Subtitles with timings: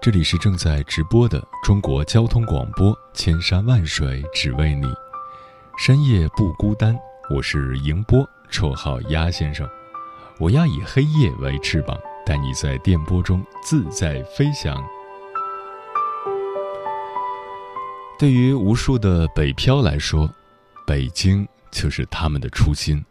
[0.00, 4.86] 这里是正在直播的中国交通广播，千山万水只为你，
[5.76, 6.96] 深夜不孤单。
[7.34, 9.68] 我是迎波，绰号鸭先生。
[10.38, 14.80] 我要以黑夜为翅膀，带你在电波中自在飞翔。
[18.20, 20.32] 对于无数的北漂来说，
[20.86, 23.04] 北京就是他们的初心。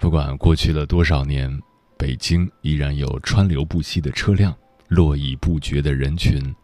[0.00, 1.60] 不管过去了多少年，
[1.96, 4.52] 北京依然有川流不息的车辆。
[4.92, 6.54] 络绎不绝的人群，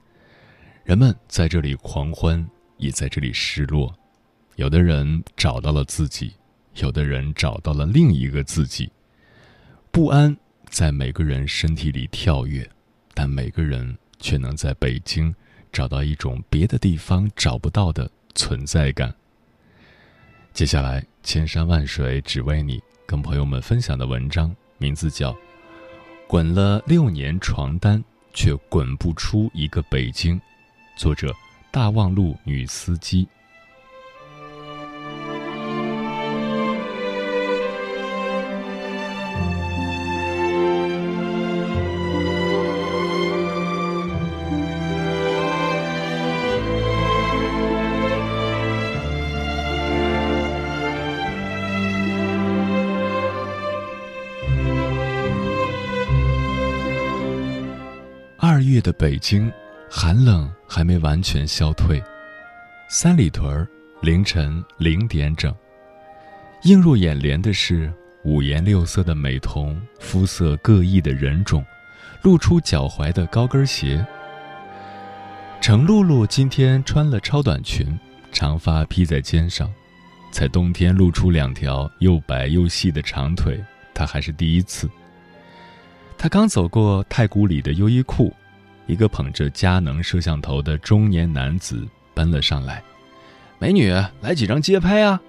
[0.85, 3.91] 人们在这里狂欢，也在这里失落。
[4.57, 6.35] 有的人找到了自己，
[6.77, 8.93] 有的人找到了另一个自己。
[9.91, 10.37] 不安
[10.69, 12.69] 在每个人身体里跳跃，
[13.15, 15.35] 但每个人却能在北京
[15.73, 19.15] 找到一种别的地方找不到的存在感。
[20.53, 25.33] 接下来，千山万水只为你，跟朋友们分享的文章名字叫
[26.27, 27.99] 《滚了六年床单》。
[28.41, 30.41] 却滚不出一个北京。
[30.97, 31.35] 作者：
[31.73, 33.27] 大望路女司机。
[58.59, 59.53] 二月的北京，
[59.89, 62.03] 寒冷还没完全消退。
[62.89, 63.69] 三里屯儿
[64.03, 65.55] 凌晨零点整，
[66.65, 67.93] 映入眼帘的是
[68.25, 71.65] 五颜六色的美瞳，肤色各异的人种，
[72.23, 74.05] 露出脚踝的高跟鞋。
[75.61, 77.97] 程露露今天穿了超短裙，
[78.33, 79.73] 长发披在肩上，
[80.33, 83.63] 在冬天露出两条又白又细的长腿，
[83.95, 84.91] 她还是第一次。
[86.17, 88.35] 她刚走过太古里的优衣库。
[88.89, 92.83] 一个捧着佳能摄像头的中年男子奔了上来，
[93.59, 95.21] 美女，来几张街拍啊！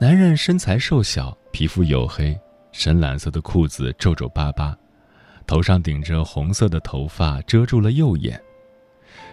[0.00, 2.36] 男人身材瘦小，皮肤黝黑，
[2.72, 4.74] 深蓝色的裤子皱皱巴巴，
[5.46, 8.40] 头上顶着红色的头发遮住了右眼。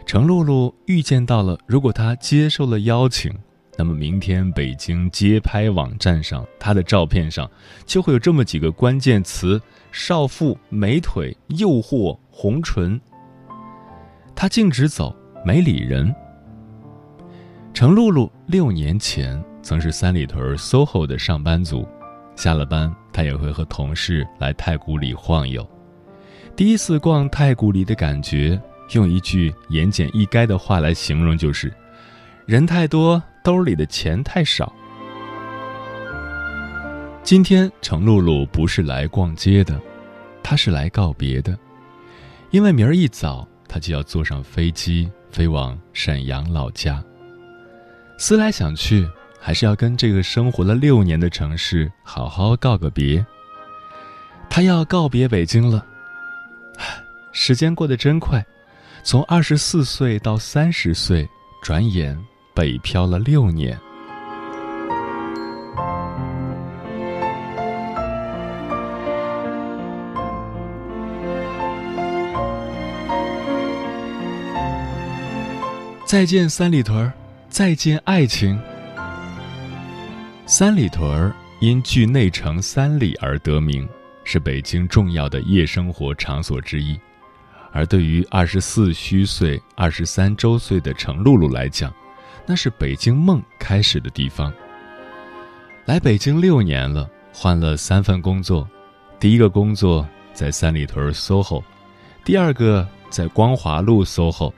[0.05, 3.33] 程露露预见到了，如果她接受了邀请，
[3.79, 7.49] 那么明天北京街拍网站上，他的照片上
[7.85, 12.19] 就会有这么几个关键词：少妇、美腿、诱惑。
[12.29, 12.99] 红唇。
[14.35, 16.13] 他径直走，没理人。
[17.73, 21.87] 程露露六年前曾是三里屯 SOHO 的上班族，
[22.35, 25.65] 下了班，她也会和同事来太古里晃悠。
[26.53, 31.73] 第一次逛太古里的感觉，用一句言简意赅的话来形容，就是
[32.45, 34.73] 人太多，兜里的钱太少。
[37.23, 39.79] 今天，程露露不是来逛街的，
[40.41, 41.57] 她是来告别的。
[42.49, 47.03] 因为明儿一早，她就要坐上飞机飞往沈阳老家。
[48.17, 49.07] 思来想去，
[49.39, 53.23] 还是要跟这个生活了六年的城市好好告个别。
[54.49, 55.85] 他要告别北京了。
[57.31, 58.43] 时间过得真快，
[59.03, 61.29] 从二十四岁到三十岁，
[61.61, 62.17] 转眼
[62.59, 63.79] 北漂了六年。
[76.05, 77.09] 再见三里屯
[77.47, 78.59] 再见爱情。
[80.45, 83.87] 三里屯因距内城三里而得名，
[84.25, 86.99] 是北京重要的夜生活场所之一。
[87.71, 91.89] 而对于二十四虚岁、二十三周岁的程露露来讲，
[92.49, 94.51] 那是北京梦开始的地方。
[95.85, 98.67] 来北京六年了，换了三份工作，
[99.19, 100.03] 第一个工作
[100.33, 101.61] 在三里屯 SOHO，
[102.25, 104.51] 第二个在光华路 SOHO。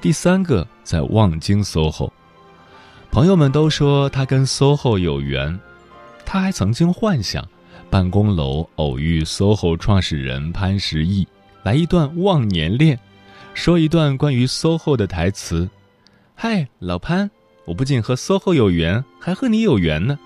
[0.00, 2.10] 第三个在望京 SOHO，
[3.12, 5.56] 朋友们都说他跟 SOHO 有缘，
[6.26, 7.46] 他还曾经幻想
[7.88, 11.28] 办公楼偶遇 SOHO 创始人潘石屹，
[11.62, 12.98] 来一段忘年恋，
[13.54, 15.68] 说一段关于 SOHO 的台词
[16.42, 17.30] ：“嗨，老潘，
[17.66, 20.18] 我不仅和 SOHO 有缘，还和你有缘呢。”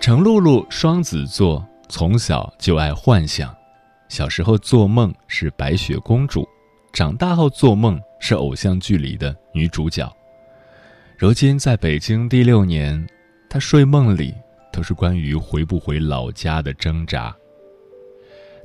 [0.00, 3.52] 程露露双子座，从小就爱幻想。
[4.08, 6.48] 小时候做梦是白雪公主，
[6.92, 10.08] 长大后做梦是偶像剧里的女主角。
[11.18, 13.04] 如今在北京第六年，
[13.50, 14.32] 她睡梦里
[14.72, 17.34] 都是关于回不回老家的挣扎。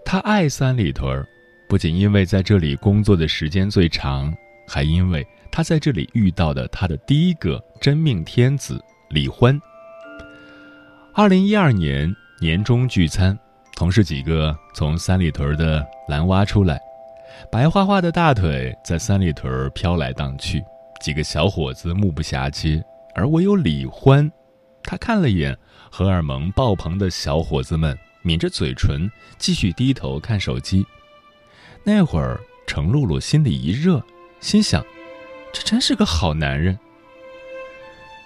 [0.05, 1.27] 她爱三里屯儿，
[1.67, 4.33] 不仅因为在这里工作的时间最长，
[4.67, 9.59] 还因为他在这里遇到的他的第一个真命天子李欢。
[11.13, 13.37] 二零一二年年终聚餐。
[13.75, 16.79] 同事几个从三里屯的蓝洼出来，
[17.51, 20.63] 白花花的大腿在三里屯飘来荡去，
[20.99, 22.83] 几个小伙子目不暇接，
[23.13, 24.31] 而唯有李欢，
[24.81, 25.55] 他看了眼
[25.91, 30.83] 荷尔蒙爆棚的小伙子们，抿着嘴唇，继续低头看手机。
[31.89, 34.03] 那会儿，程露露心里一热，
[34.41, 34.85] 心想：
[35.53, 36.77] 这真是个好男人。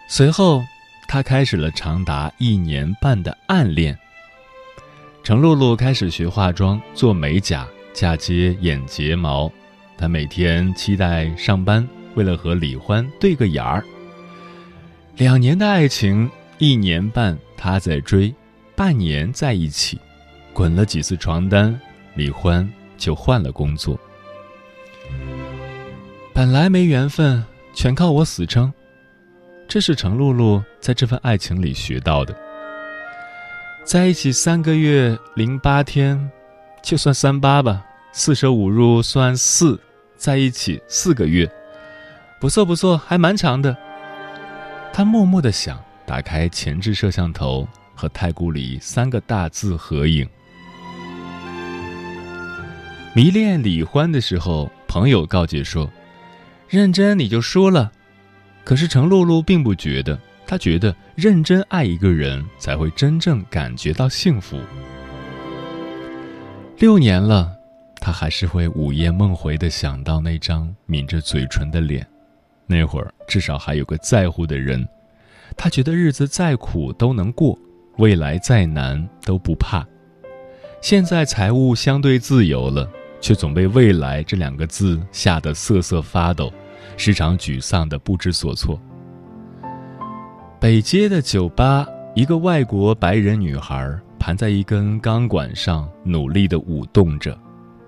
[0.10, 0.64] 随后，
[1.08, 3.96] 她开始了长达一年半的暗恋。
[5.22, 9.52] 程露露开始学化妆、做美甲、嫁接眼睫毛。
[9.96, 13.86] 她每天期待上班，为了和李欢对个眼儿。
[15.18, 18.34] 两年的爱情，一年半她在追，
[18.76, 20.00] 半年在一起，
[20.52, 21.80] 滚了几次床单，
[22.16, 22.68] 李欢
[23.02, 24.00] 就换了工作。
[26.32, 27.44] 本来没缘分，
[27.74, 28.72] 全靠我死撑。
[29.68, 32.36] 这是程露露在这份爱情里学到的。
[33.84, 36.32] 在一起三个月零八天，
[36.84, 39.80] 就算三八吧，四舍五入算四，
[40.16, 41.52] 在一起四个月，
[42.40, 43.76] 不错不错，还蛮长的。
[44.94, 50.30] 他默默的想，打开前置摄像头，和太古里三个大字合影。
[53.14, 55.92] 迷恋李欢的时候，朋友告诫说
[56.70, 57.92] ：“认真你就输了。”
[58.64, 60.18] 可是程露露并不觉得。
[60.48, 64.60] 她觉得认真爱一个人，才会真正感觉到幸福。
[66.78, 67.54] 六年了，
[68.02, 72.06] 他还是会午夜梦回的想到那张抿着嘴唇的脸。
[72.68, 74.86] 那会儿至少还有个在乎的人，
[75.56, 77.58] 他觉得日子再苦都能过，
[77.98, 79.88] 未来再难都不怕。
[80.82, 82.90] 现在财务相对自由了，
[83.22, 86.52] 却总被“未来”这两个字吓得瑟瑟发抖，
[86.98, 88.78] 时常沮丧的不知所措。
[90.60, 97.38] 北街的酒吧，一个外国白人女孩盘在一根钢管上，努力地舞动着。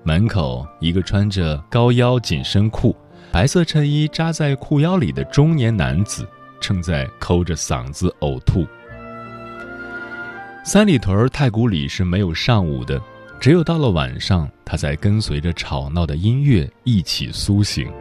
[0.04, 2.96] 门口，一个穿着高腰紧身裤、
[3.32, 6.28] 白色衬衣扎在裤腰里的中年男子
[6.60, 8.66] 正在抠着嗓子呕吐。
[10.66, 13.02] 三里屯太古里是没有上午的，
[13.44, 17.92] 只有到了晚上，他才跟随着吵闹的音乐一起苏醒。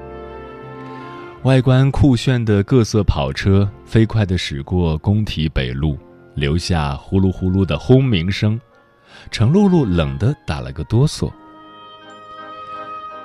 [1.42, 5.98] 外观酷炫的各色跑车飞快地驶过工体北路，
[6.36, 8.60] 留下呼噜呼噜的轰鸣声。
[9.32, 11.28] 程露露冷得打了个哆嗦。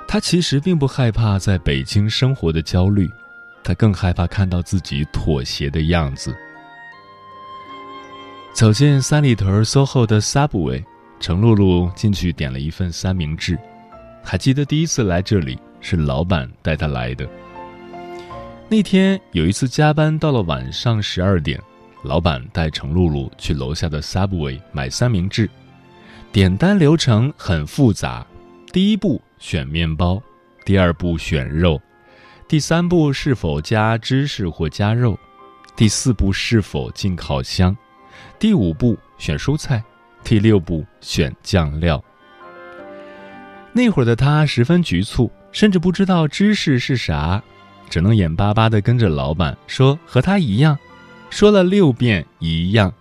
[0.08, 3.08] 她其实并不害怕在北京生活的焦虑，
[3.62, 6.36] 她更害怕看到自己妥协的样子。
[8.52, 10.82] 走进三里屯 SOHO 的 Subway，
[11.20, 13.58] 程露露进去点了一份三明治。
[14.22, 17.28] 还记得第一次来这里是老板带她来的。
[18.68, 21.58] 那天有一次加班到了晚上十二点，
[22.02, 25.48] 老板带程露露去楼下的 Subway 买三明治，
[26.30, 28.26] 点单流程很复杂，
[28.70, 30.22] 第一步选面包，
[30.66, 31.80] 第二步选肉，
[32.46, 35.18] 第三步是否加芝士或加肉，
[35.74, 37.74] 第四步是否进烤箱，
[38.38, 39.82] 第五步选蔬菜，
[40.22, 42.02] 第六步选酱料。
[43.72, 47.42] 那会儿的他十分局促，甚至不知道芝士是啥。
[47.88, 50.78] 只能眼巴巴地跟着老板说和他一样，
[51.30, 52.92] 说了六遍一样。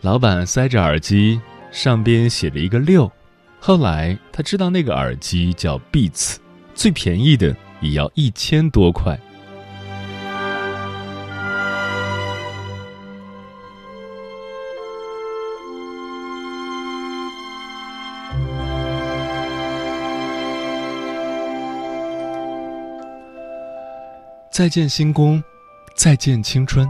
[0.00, 1.40] 老板塞着耳机，
[1.70, 3.10] 上边写着一个六。
[3.60, 6.36] 后来他知道那个耳机叫 Beats，
[6.74, 9.16] 最便宜的也要一千多块。
[24.52, 25.40] 再见星宫，
[25.94, 26.88] 再见青春。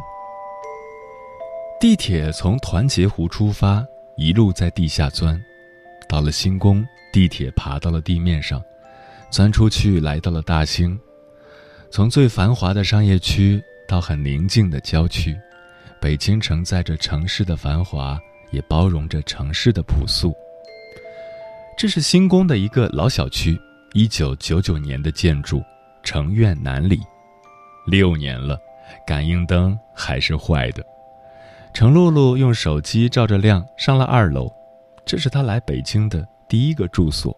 [1.78, 3.86] 地铁从团结湖出发，
[4.16, 5.38] 一路在地下钻，
[6.08, 8.62] 到了星宫，地铁爬到了地面上，
[9.30, 10.98] 钻出去来到了大兴。
[11.90, 15.38] 从最繁华的商业区到很宁静的郊区，
[16.00, 18.18] 北京承载着城市的繁华，
[18.52, 20.34] 也包容着城市的朴素。
[21.76, 23.60] 这是星宫的一个老小区，
[23.92, 25.62] 一九九九年的建筑，
[26.02, 26.98] 城苑南里。
[27.86, 28.58] 六年了，
[29.06, 30.84] 感应灯还是坏的。
[31.72, 34.52] 程露露用手机照着亮，上了二楼。
[35.04, 37.36] 这是她来北京的第一个住所。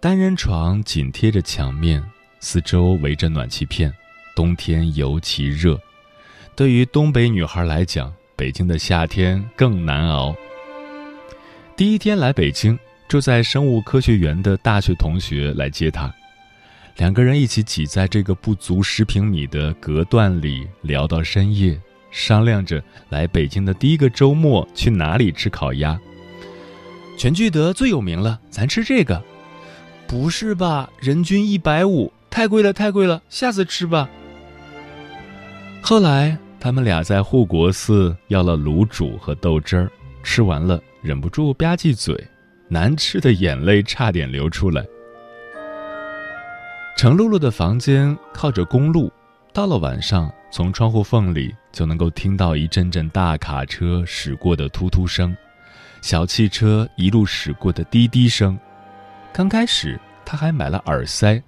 [0.00, 2.02] 单人床紧贴着墙面，
[2.40, 3.92] 四周围着暖气片，
[4.36, 5.78] 冬天尤其热。
[6.54, 10.34] 对于东北女孩来讲，北京的夏天更难熬。
[11.76, 16.14] 第一天来北京，住在生物科学园的大学同学来接她，
[16.98, 25.98] 两个人一起挤在这个不足十平米的隔断里聊到深夜，商量着来北京的第一个周末去哪里吃烤鸭。
[27.16, 29.22] 全聚德最有名了，咱吃这个。
[30.08, 30.90] 不是吧？
[30.98, 34.10] 人均一百五，太贵了，太贵了，下次吃吧。
[35.80, 39.88] 后来他们俩在护国寺要了卤煮和豆汁儿，
[40.24, 42.26] 吃完了忍不住吧唧嘴，
[42.66, 44.84] 难吃的眼泪差点流出来。
[46.98, 49.08] 程露露的房间靠着公路，
[49.52, 55.32] 到了晚上，从窗户缝里就能够听到一阵阵大卡车驶过的突突声，
[56.02, 58.58] 小汽车一路驶过的滴滴声。
[59.32, 61.40] 刚开始他还买了耳塞，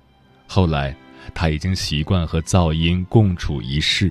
[0.47, 0.95] 后来
[1.35, 4.09] 他已经习惯和噪音共处一室，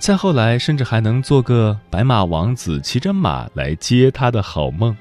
[0.00, 4.96] 再后来甚至还能做个白马王子骑着马来接他的好梦。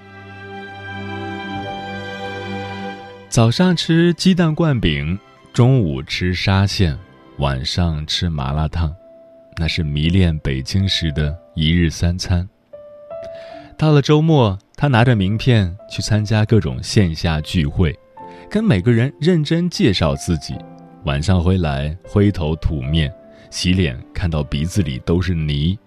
[3.30, 5.18] 早上吃鸡蛋灌饼，
[5.60, 6.98] 中午吃沙县，
[7.40, 8.96] 晚上吃麻辣烫，
[9.58, 12.48] 那是迷恋北京时的一日三餐。
[13.78, 14.58] 到了周末。
[14.78, 17.94] 他拿着名片去参加各种线下聚会，
[18.50, 20.56] 跟每个人认真介绍自己。
[21.04, 23.14] 晚上回来灰头土面，
[23.52, 25.78] 洗脸看到鼻子里都是泥。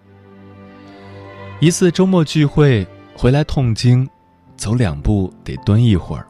[1.61, 2.87] 一次周末聚会
[3.17, 4.07] 回来痛经，
[4.55, 6.27] 走两步得蹲一会儿。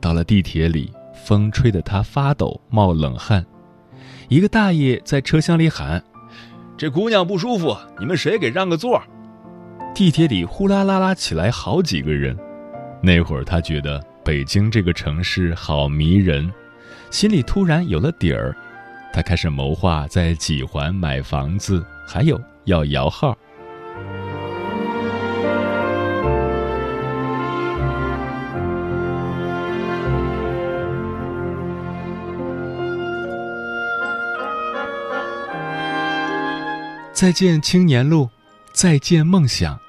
[0.00, 0.92] 到了地铁里，
[1.26, 3.44] 风吹得他发抖冒冷汗。
[4.28, 6.00] 一个大爷在车厢里喊
[6.78, 9.02] ：“这姑娘不舒服，你们谁给让个座？”
[9.92, 12.36] 地铁里呼啦啦啦起来好几个人，
[13.02, 16.48] 那会儿他觉得北京这个城市好迷人，
[17.10, 18.54] 心里突然有了底儿。
[19.12, 23.36] 他开始谋划在几环买房子，还有要摇号。
[37.16, 38.28] 再见青年路，
[38.74, 39.80] 再见梦想。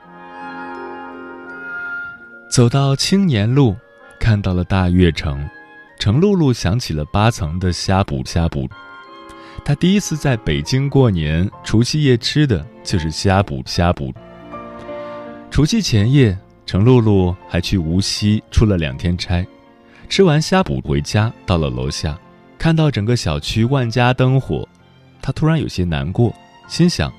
[2.50, 3.75] 走到青年路，
[4.17, 5.46] 看到了大悦城，
[6.00, 8.65] 程露露想起了八层的呷哺呷哺。
[9.65, 14.13] 她第一次在北京过年，除夕夜吃的就是呷哺呷哺。
[15.51, 19.46] 除夕前夜，程露露还去无锡出了两天差，
[20.07, 22.17] 吃完呷哺回家，到了楼下，
[22.57, 24.65] 看到整个小区万家灯火，
[25.22, 26.34] 她突然有些难过，
[26.68, 27.12] 心想，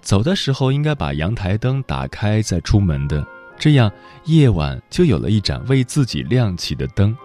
[0.00, 3.26] 走的时候应该把阳台灯打开再出门的。
[3.58, 3.90] 这样，
[4.24, 7.16] 夜晚就有了一盏为自己亮起的灯。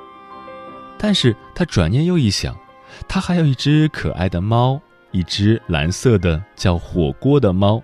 [0.97, 2.57] 但是他转念又一想，
[3.07, 7.81] 他还有一只可爱的猫，一只蓝色的叫火锅的猫。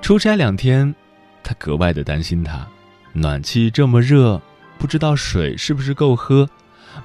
[0.00, 0.94] 出差两天，
[1.42, 2.66] 他格外的担心它，
[3.12, 4.40] 暖气这么热，
[4.78, 6.48] 不知道水是不是够喝，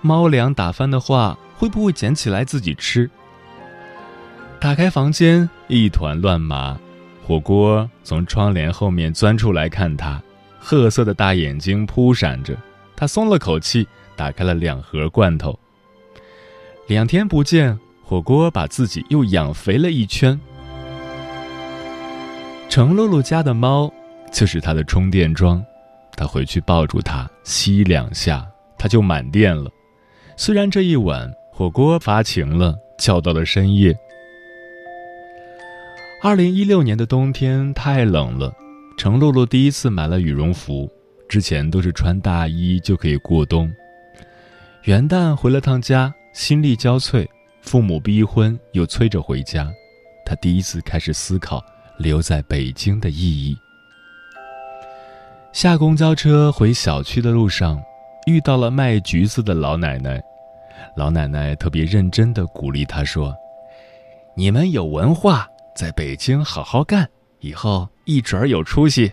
[0.01, 3.09] 猫粮打翻的话，会不会捡起来自己吃？
[4.61, 6.79] 打开房间，一团乱麻。
[7.25, 10.21] 火锅从窗帘后面钻出来看他，
[10.59, 12.55] 褐色的大眼睛扑闪着。
[12.95, 15.57] 他松了口气，打开了两盒罐头。
[16.85, 20.39] 两天不见，火锅把自己又养肥了一圈。
[22.69, 23.91] 程露露家的猫
[24.31, 25.65] 就是他的充电桩，
[26.15, 29.71] 他回去抱住它，吸两下，它就满电了。
[30.37, 33.97] 虽然这一晚火锅发情了，叫到了深夜。
[36.23, 38.53] 二零一六年的冬天太冷了，
[38.95, 40.87] 程露露第一次买了羽绒服，
[41.27, 43.73] 之前都是穿大衣就可以过冬。
[44.83, 47.27] 元旦回了趟家，心力交瘁，
[47.63, 49.67] 父母逼婚又催着回家，
[50.23, 51.59] 她第一次开始思考
[51.97, 53.57] 留在北京的意义。
[55.51, 57.81] 下公交车回小区的路上，
[58.27, 60.21] 遇到了卖橘子的老奶奶，
[60.95, 63.35] 老奶奶特别认真地鼓励她说
[64.37, 67.09] ：“你们有文化。”在北京好好干，
[67.39, 69.11] 以后一准儿有出息。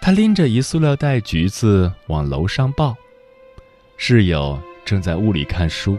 [0.00, 2.96] 他拎着一塑料袋橘子往楼上抱，
[3.96, 5.96] 室友正在屋里看书，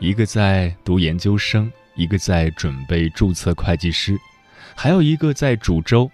[0.00, 4.18] 一个在读研究生，一个在准备注册会计师，
[4.76, 6.10] 还有一个在煮粥。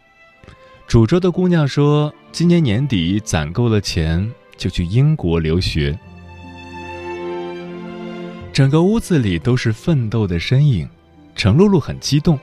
[0.86, 5.98] 煮粥的姑娘说，今年年底攒够了钱，就去英国留学。
[8.52, 10.88] 整个屋子里都是奋斗的身影。
[11.34, 12.38] 程露露很激动，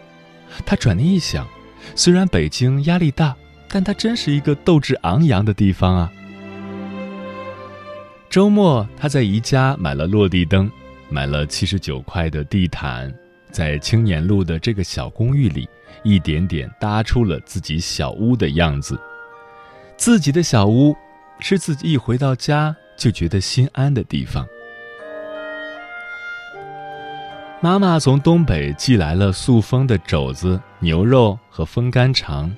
[0.66, 1.48] 她转念一想，
[1.96, 3.36] 虽然北京压力大，
[3.68, 6.12] 但它真是一个斗志昂扬的地方啊。
[8.30, 10.72] 周末，他在宜家买了落地灯，
[11.10, 13.14] 买了七十九块的地毯，
[13.52, 15.68] 在青年路的这个小公寓里，
[16.04, 18.98] 一点点搭出了自己小屋的样子。
[19.98, 20.96] 自己的小屋，
[21.42, 24.48] 是自己一回到家就觉得心安的地方。
[27.64, 32.52] 妈妈从东北寄来了塑封的肘子、牛肉和风干肠，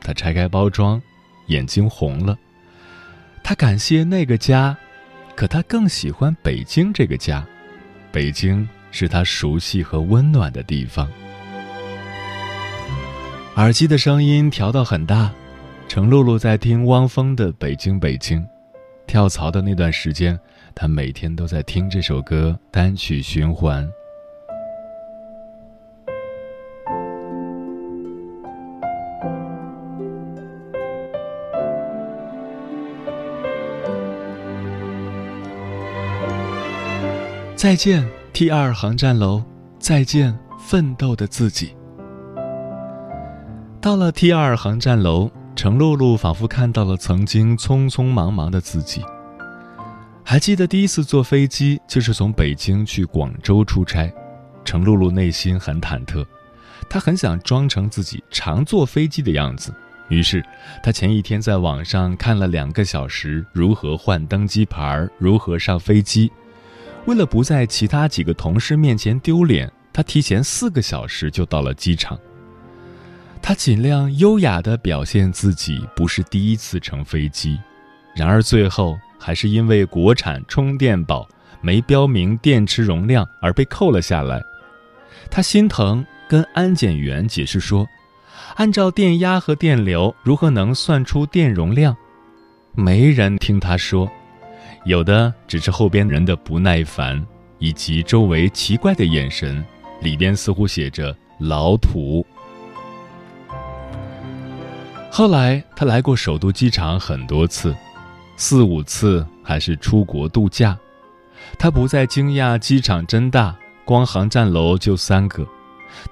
[0.00, 1.00] 她拆开包装，
[1.46, 2.36] 眼睛红了。
[3.44, 4.76] 她感谢那个家。
[5.36, 7.46] 可她更喜欢北京这个家，
[8.10, 11.08] 北京是她熟悉和温暖的地方。
[13.54, 15.30] 耳机的声音调到很大，
[15.86, 18.42] 程露露在听汪峰的《北京北京》，
[19.06, 20.36] 跳槽的那段时间，
[20.74, 23.88] 她每天都在听这首歌，单曲循环。
[37.60, 39.44] 再见 T 二航站楼，
[39.78, 41.76] 再见奋斗的自己。
[43.82, 49.04] 到了 T 二航站楼，程露露仿佛看到了曾经匆匆忙忙的自己。
[50.24, 54.10] 还记得第一次坐飞机，就是从北京去广州出差，
[54.64, 56.24] 程露露内心很忐忑，
[56.88, 59.70] 她很想装成自己常坐飞机的样子，
[60.08, 60.42] 于是
[60.82, 66.32] 她前一天在网上看了两个小时如何换登机牌，如何上飞机。
[67.06, 72.18] 为了不在其他几个同事面前丢脸，他提前四个小时就到了机场。
[73.42, 77.58] 他尽量优雅地表现自己不是第一次乘飞机，
[78.14, 81.26] 然而最后还是因为国产充电宝
[81.62, 84.42] 没标明电池容量而被扣了下来。
[85.30, 87.86] 他心疼，跟安检员解释说
[88.56, 91.96] ：“按照电压和电流，如何能算出电容量？”
[92.76, 94.08] 没人听他说。
[94.84, 97.24] 有的只是后边人的不耐烦，
[97.58, 99.64] 以及周围奇怪的眼神，
[100.00, 102.24] 里边似乎写着“老土”。
[105.12, 107.76] 后来他来过首都机场很多次，
[108.36, 110.78] 四五次还是出国度假。
[111.58, 115.46] 他不再惊讶机场真大，光航站楼就三个。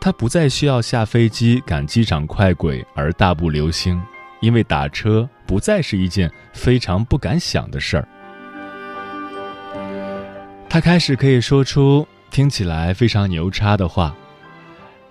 [0.00, 4.02] 他不再需要下飞机赶机场快轨而大步流星，
[4.40, 8.06] 因为打车不再是一件非常不敢想的事儿。
[10.68, 14.14] 他开始可以说出听起来非常牛叉的话：“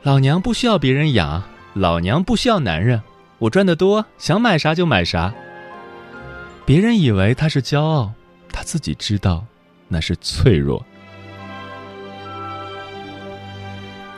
[0.04, 1.43] 老娘不需要别人养，
[1.74, 3.02] 老娘不需要男人，
[3.39, 5.34] 我赚得多，想买啥就买啥。”
[6.63, 8.12] 别人以为他是骄傲，
[8.52, 9.43] 他自己知道
[9.88, 10.86] 那是脆弱。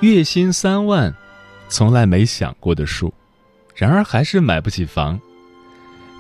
[0.01, 1.13] 月薪三万，
[1.67, 3.13] 从来没想过的数，
[3.75, 5.19] 然而还是买不起房。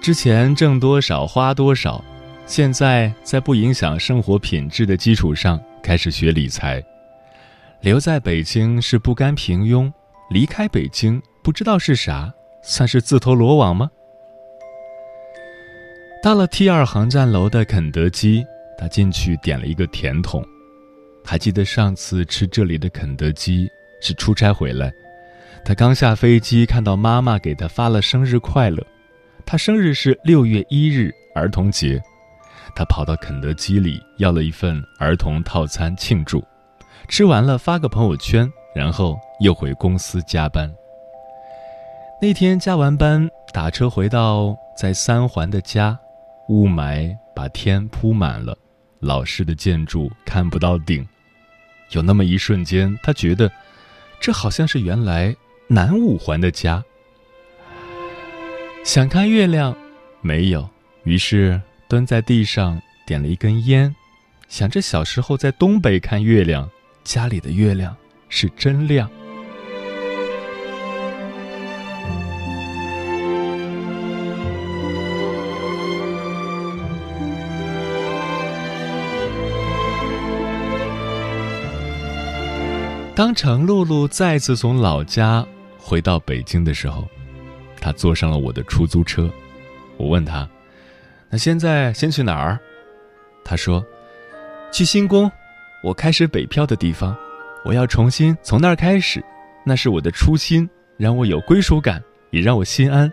[0.01, 2.03] 之前挣多少花多少。
[2.49, 6.83] 现在在不影响生活品质的基础上开始学理财，
[7.79, 9.93] 留在北京是不甘平庸，
[10.31, 12.33] 离开北京不知道是啥，
[12.63, 13.87] 算是自投罗网吗？
[16.23, 18.43] 到了 T 二航站楼的肯德基，
[18.79, 20.43] 他进去点了一个甜筒。
[21.23, 23.69] 还记得上次吃这里的肯德基
[24.01, 24.91] 是出差回来，
[25.63, 28.83] 他刚下飞机看到妈妈给他发了生日快乐，
[29.45, 32.01] 他生日是六月一日，儿童节。
[32.79, 36.41] 他跑到肯德基里要了一份儿童套餐庆祝，
[37.09, 40.73] 吃完了发个朋友圈，然后又回公司加班。
[42.21, 45.99] 那天加完班打车回到在三环的家，
[46.47, 48.57] 雾霾把天铺满了，
[49.01, 51.05] 老式的建筑看不到顶。
[51.89, 53.51] 有那么一瞬间，他觉得
[54.21, 55.35] 这好像是原来
[55.67, 56.81] 南五环的家。
[58.85, 59.75] 想看月亮，
[60.21, 60.69] 没有，
[61.03, 61.61] 于是。
[61.89, 63.95] 蹲在地上点了一根烟，
[64.47, 66.69] 想着小时候在东北看月亮，
[67.03, 67.97] 家里的月亮
[68.29, 69.09] 是真亮。
[83.15, 85.43] 当程露露再次从老家
[85.79, 87.07] 回到北京的时候，
[87.81, 89.27] 她坐上了我的出租车，
[89.97, 90.47] 我问她。
[91.29, 92.59] 那现在先去哪儿？
[93.45, 93.85] 他说
[94.71, 95.31] ：“去新宫，
[95.83, 97.15] 我开始北漂的地方。
[97.65, 99.23] 我要重新从那儿开始，
[99.63, 103.11] 那是我的初心，让我有归属感，也让我心安。”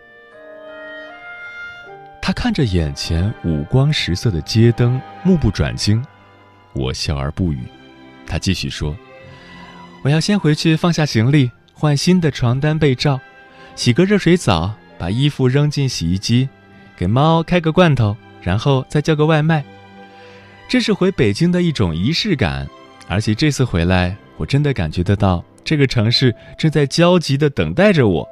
[2.23, 6.05] 他看着眼前五光十色的街灯，目不转睛。
[6.73, 7.61] 我笑而不语。
[8.27, 8.97] 他继续说
[10.03, 13.21] ：“我要先回去放下行李，换新的床单被罩，
[13.77, 16.49] 洗个热水澡，把衣服扔进洗衣机，
[16.97, 19.65] 给猫开个罐头，然后再叫个外卖。
[20.69, 22.67] 这是回北京的一种仪式感，
[23.07, 28.29] 而且这次回来，我真的感觉得到这个城市正在焦急的等待着我。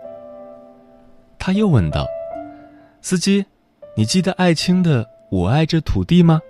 [1.38, 2.06] 他又问道
[3.02, 3.44] ：“司机，
[3.96, 6.40] 你记得艾青的《我爱这土地》吗？”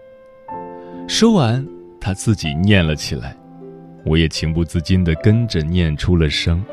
[1.09, 1.67] 说完，
[2.01, 3.37] 他自己念了起来，
[4.05, 6.65] 我也情不自禁地跟着念出了声。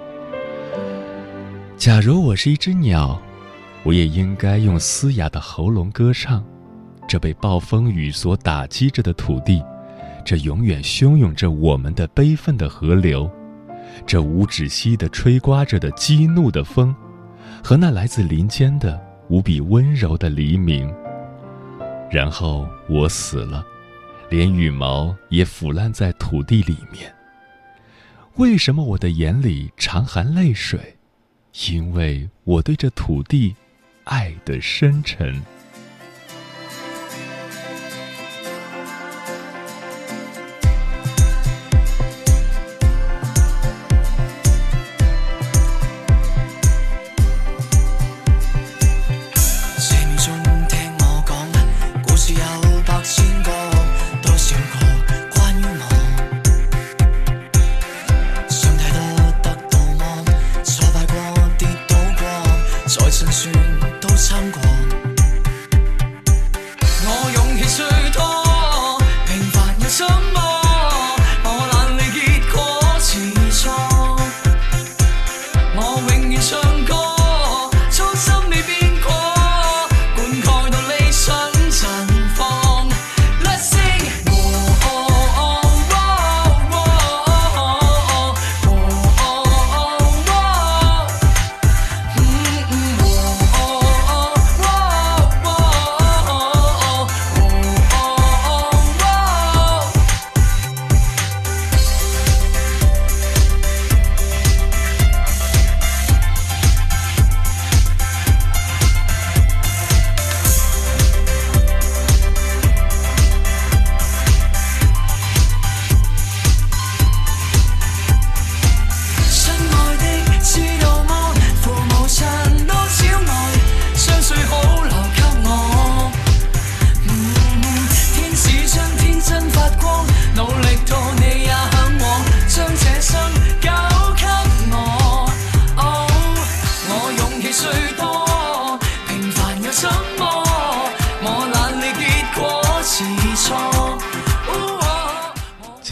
[1.75, 3.19] 假如我是一只鸟，
[3.83, 6.43] 我也应该用嘶哑的喉咙歌唱。
[7.07, 9.61] 这被暴风雨所打击着的土地，
[10.23, 13.29] 这永远汹涌着我们的悲愤的河流，
[14.05, 16.95] 这无止息地吹刮着的激怒的风，
[17.63, 20.93] 和那来自林间的无比温柔的黎明。
[22.09, 23.65] 然后我死了，
[24.29, 27.13] 连羽毛也腐烂在土地里面。
[28.35, 30.97] 为什么我的眼里常含泪水？
[31.69, 33.53] 因为我对这土地
[34.03, 35.41] 爱的深沉。
[76.21, 76.70] singing song.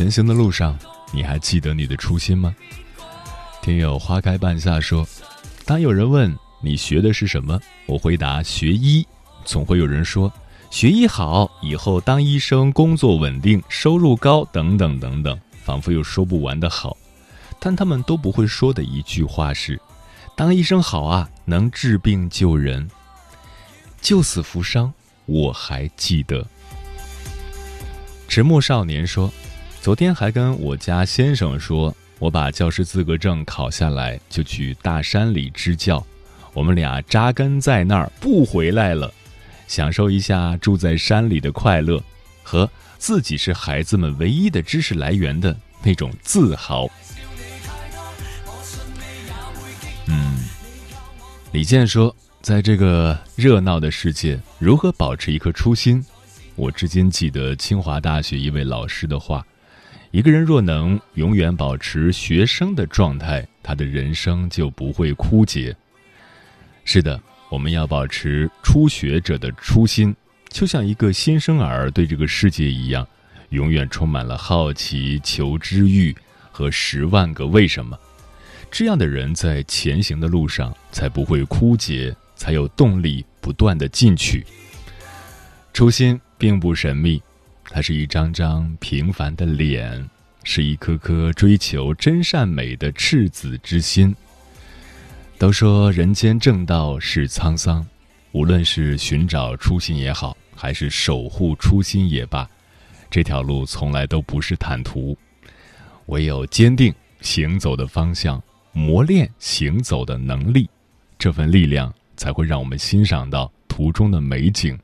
[0.09, 0.77] 行的路上，
[1.11, 2.55] 你还记得你的初心吗？
[3.61, 5.07] 听友花开半夏说，
[5.65, 9.05] 当有人问你学的是什么，我回答学医。
[9.45, 10.31] 总会有人说
[10.69, 16.95] 学医好，以后当医生工作稳定，收入高，等等等等，仿佛有说不完的好。
[17.59, 19.79] 但他们都不会说的一句话是：
[20.35, 22.89] 当医生好啊，能治病救人，
[24.01, 24.93] 救死扶伤，
[25.25, 26.45] 我还记得。
[28.27, 29.31] 迟暮少年说。
[29.81, 36.05] 昨天还跟我家先生说，我把教师资格证考下来，就去大山里支教。
[36.53, 39.11] 我们俩扎根在那儿，不回来了，
[39.67, 42.03] 享受一下住在山里的快乐，
[42.43, 46.85] 和自己是孩子们唯一的知识来源的那种自豪。
[50.07, 50.39] 嗯，
[51.53, 56.05] 李健说，在这个热闹的世界，如何保持一颗初心？
[56.55, 59.45] 我至今记得清华大学一位老师的话。
[60.11, 65.75] 一个人若能永远保持学生的状态，他的人生就不会枯竭。
[66.83, 70.15] 是的，我们要保持初学者的初心，
[70.49, 73.07] 就像一个新生儿对这个世界一样，
[73.49, 76.15] 永远充满了好奇、求知欲
[76.51, 77.95] 和十万个为什么。
[78.71, 84.43] 这样的人在前行的路上才不会枯竭，才有动力不断的进取。
[85.71, 87.21] 初心并不神秘。
[87.71, 90.09] 它是一张张平凡的脸，
[90.43, 94.13] 是一颗颗追求真善美的赤子之心。
[95.37, 97.85] 都说人间正道是沧桑，
[98.31, 102.49] 无论是寻找初心也好，还是守护初心也罢，
[103.09, 105.17] 这条路从来都不是坦途。
[106.07, 108.41] 唯有坚定行走的方向，
[108.73, 110.67] 磨练行走的能力，
[111.19, 114.77] 这份力量才会让我们欣赏到途中的美景。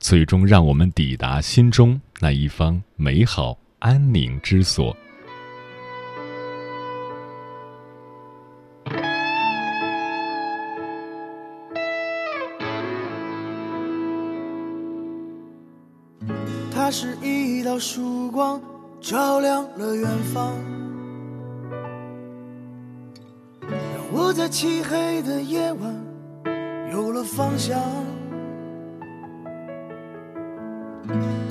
[0.00, 4.94] 最终让我们抵达心中那一方美好安宁之所。
[16.70, 18.60] 它是一道曙光，
[19.00, 20.54] 照亮了远方。
[24.12, 26.04] 我在漆黑的夜晚，
[26.92, 27.80] 有了方向。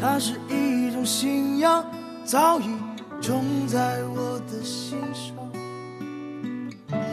[0.01, 1.85] 它是一种信仰，
[2.23, 2.65] 早已
[3.21, 5.35] 种在我的心上，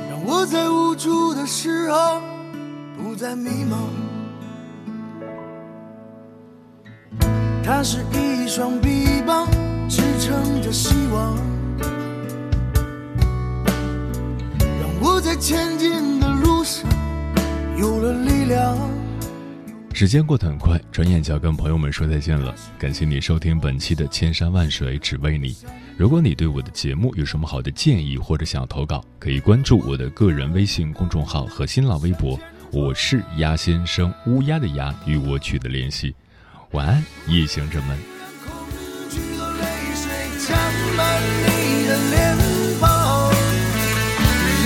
[0.09, 2.21] 让我在无助的时候
[2.97, 3.77] 不再迷茫。
[7.65, 9.49] 它是一双臂膀，
[9.89, 11.37] 支撑着希望，
[14.59, 16.89] 让我在前进的路上
[17.77, 18.96] 有了力量。
[19.97, 22.55] 时间过得很快，转眼就要跟朋友们说再见了。
[22.79, 25.55] 感谢你收听本期的《千山万水只为你》。
[25.97, 32.39] 如果你对我的节目有什么好的建议或者想要投稿，可以关注我的个人微信公众号和新浪微博，
[32.73, 36.15] 我是鸭先生，乌鸦的鸭，与我取得联系。
[36.73, 37.97] 晚安，夜行者们。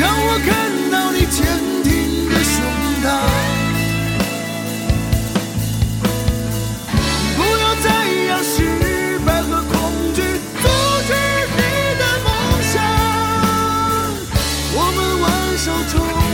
[0.00, 1.46] 让我看到你坚
[1.84, 2.64] 挺的胸
[3.04, 3.49] 膛。
[15.60, 16.29] Sống.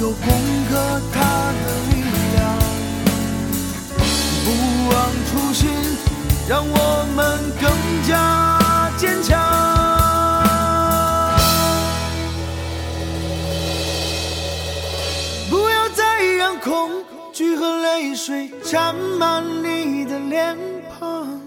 [0.00, 0.26] 有攻
[0.68, 1.16] 克它
[1.52, 1.92] 的力
[2.34, 2.38] 量，
[4.44, 4.46] 不
[4.90, 4.94] 忘
[5.26, 5.70] 初心
[6.48, 6.74] 让我
[7.14, 7.18] 们
[7.60, 7.68] 更
[8.06, 8.10] 加
[8.96, 9.28] 坚强。
[15.50, 20.56] 不要再让恐惧和泪水沾满你的脸
[20.98, 21.40] 庞，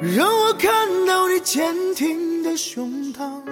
[0.00, 3.42] 让我看到你坚挺的胸膛。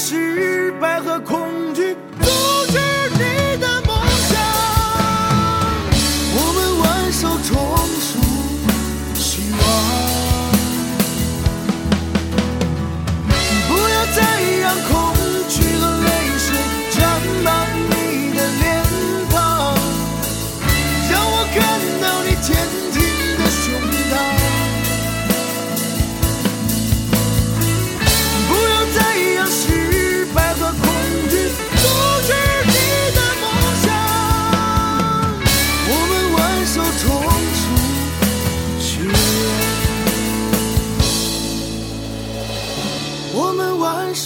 [0.00, 1.57] 失败和恐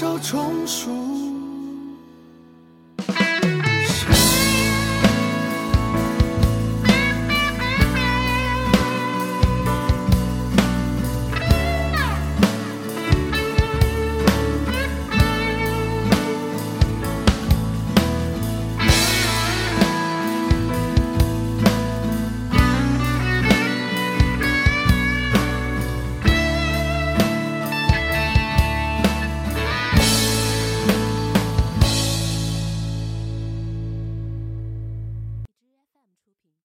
[0.03, 0.09] 惧。
[0.09, 1.12] 我们挽手重数。